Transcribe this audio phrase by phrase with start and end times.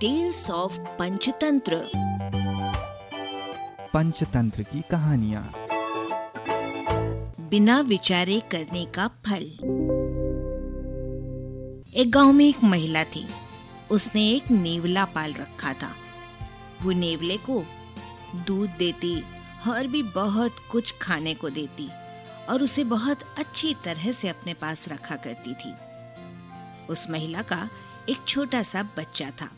[0.00, 1.90] Tales of Panchatantra
[3.92, 5.54] Panchatantra की कहानियाँ।
[7.48, 9.42] बिना विचारे करने का फल।
[11.94, 13.26] एक गाँव में एक महिला थी।
[13.90, 15.90] उसने एक नेवला पाल रखा था।
[16.82, 17.64] वो नेवले को
[18.34, 19.20] दूध देती
[19.70, 21.90] और भी बहुत कुछ खाने को देती
[22.48, 25.74] और उसे बहुत अच्छी तरह से अपने पास रखा करती थी।
[26.86, 27.70] उस महिला का
[28.08, 29.50] एक छोटा सा बच्चा था।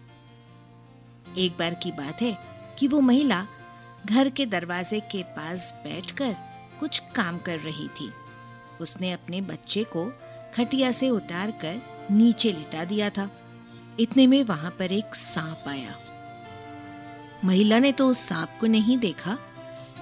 [1.39, 2.39] एक बार की बात है
[2.79, 3.47] कि वो महिला
[4.07, 6.37] घर के दरवाजे के पास बैठकर
[6.81, 8.13] कुछ काम कर रही थी।
[8.81, 10.13] उसने अपने बच्चे को
[10.57, 13.31] खटिया से उतार कर नीचे लिटा दिया था।
[14.01, 15.95] इतने में वहाँ पर एक सांप आया।
[17.45, 19.39] महिला ने तो उस सांप को नहीं देखा,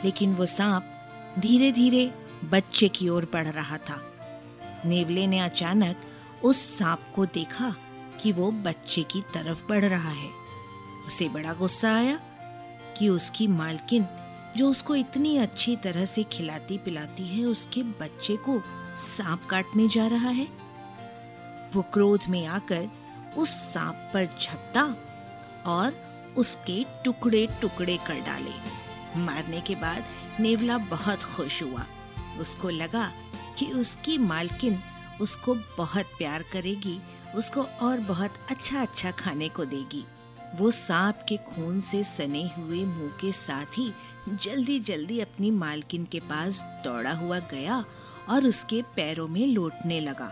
[0.04, 0.94] लेकिन वो सांप
[1.38, 4.14] धीरे धीरे बच्चे की ओर बढ़ रहा था।
[4.84, 5.96] नेवले ने अचानक
[6.44, 7.74] उस सांप को देखा
[8.22, 10.37] कि वो बच्चे की तरफ़ बढ़ रहा है।
[11.08, 12.20] उसे बड़ा गुस्सा आया
[12.98, 14.06] कि उसकी मालकिन,
[14.56, 18.62] जो उसको इतनी अच्छी तरह से खिलाती पिलाती है, उसके बच्चे को
[18.98, 20.46] सांप काटने जा रहा है।
[21.74, 22.88] वो क्रोध में आकर
[23.36, 24.84] उस सांप पर झपटा
[25.66, 25.94] और
[26.36, 30.04] उसके टुकड़े टुकड़े कर डाले। मारने के बाद
[30.40, 31.86] नेवला बहुत खुश हुआ।
[32.40, 33.12] उसको लगा
[33.58, 34.78] कि उसकी मालकिन
[35.20, 37.00] उसको बहुत प्यार करेगी,
[37.34, 40.04] उसको और बहुत अच्छा अच्छा खाने को देगी।
[40.56, 43.92] वो सांप के खून से सने हुए मुँह के साथ ही
[44.44, 47.84] जल्दी जल्दी अपनी मालकिन के पास दौड़ा हुआ गया
[48.28, 50.30] और उसके पैरों में लौटने लगा।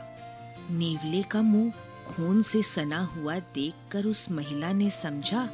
[0.70, 1.70] नेवले का मुँह
[2.06, 5.48] खून से सना हुआ देखकर उस महिला ने समझा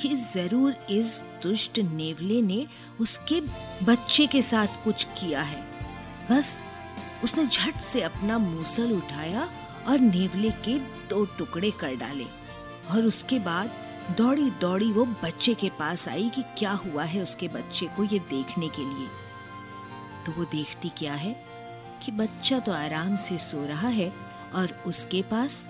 [0.00, 2.66] कि ज़रूर इस दुष्ट नेवले ने
[3.00, 3.40] उसके
[3.84, 5.62] बच्चे के साथ कुछ किया है।
[6.30, 6.60] बस
[7.24, 9.48] उसने झट से अपना मूसल उठाया
[9.88, 12.26] और नेवले के दो टुकड़े कर डाले
[12.90, 13.70] और उसके बाद
[14.16, 18.18] दौड़ी दौड़ी वो बच्चे के पास आई कि क्या हुआ है उसके बच्चे को ये
[18.18, 19.08] देखने के लिए।
[20.26, 21.44] तो वो देखती क्या है
[22.04, 24.12] कि बच्चा तो आराम से सो रहा है
[24.54, 25.68] और उसके पास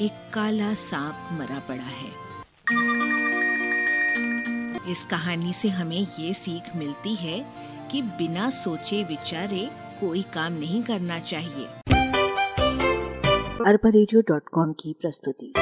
[0.00, 2.30] एक काला सांप मरा पड़ा है।
[4.90, 7.54] इस कहानी से हमें ये सीख मिलती है
[7.92, 11.66] कि बिना सोचे विचारे कोई काम नहीं करना चाहिए।
[13.66, 13.90] अरबा
[14.72, 15.52] की प्रस्तुति।